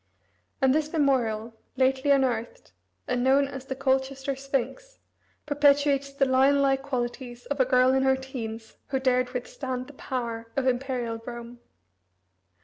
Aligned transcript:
And 0.63 0.73
this 0.73 0.91
memorial, 0.91 1.53
lately 1.77 2.09
unearthed, 2.09 2.71
and 3.07 3.23
known 3.23 3.47
as 3.47 3.65
the 3.65 3.75
Colchester 3.75 4.35
Sphinx, 4.35 4.97
perpetuates 5.45 6.11
the 6.11 6.25
lion 6.25 6.59
like 6.59 6.81
qualities 6.81 7.45
of 7.45 7.59
a 7.59 7.65
girl 7.65 7.93
in 7.93 8.01
her 8.01 8.15
teens, 8.17 8.77
who 8.87 8.99
dared 8.99 9.29
withstand 9.31 9.85
the 9.85 9.93
power 9.93 10.47
of 10.57 10.65
Imperial 10.65 11.19
Rome. 11.23 11.59